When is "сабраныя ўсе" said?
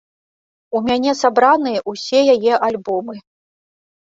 1.19-2.19